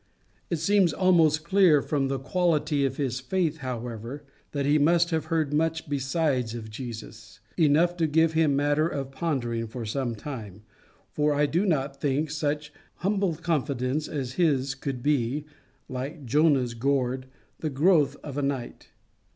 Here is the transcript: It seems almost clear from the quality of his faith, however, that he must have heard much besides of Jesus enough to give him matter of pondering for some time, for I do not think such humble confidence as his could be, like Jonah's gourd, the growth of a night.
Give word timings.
It 0.49 0.55
seems 0.55 0.93
almost 0.93 1.43
clear 1.45 1.79
from 1.79 2.07
the 2.07 2.17
quality 2.17 2.85
of 2.85 2.97
his 2.97 3.19
faith, 3.19 3.57
however, 3.57 4.23
that 4.51 4.65
he 4.65 4.79
must 4.79 5.11
have 5.11 5.25
heard 5.25 5.53
much 5.53 5.87
besides 5.87 6.55
of 6.55 6.71
Jesus 6.71 7.39
enough 7.55 7.95
to 7.97 8.07
give 8.07 8.33
him 8.33 8.55
matter 8.55 8.87
of 8.87 9.11
pondering 9.11 9.67
for 9.67 9.85
some 9.85 10.15
time, 10.15 10.63
for 11.11 11.35
I 11.35 11.45
do 11.45 11.67
not 11.67 12.01
think 12.01 12.31
such 12.31 12.73
humble 12.95 13.35
confidence 13.35 14.07
as 14.07 14.31
his 14.33 14.73
could 14.73 15.03
be, 15.03 15.45
like 15.87 16.25
Jonah's 16.25 16.73
gourd, 16.73 17.27
the 17.59 17.69
growth 17.69 18.15
of 18.23 18.39
a 18.39 18.41
night. 18.41 18.89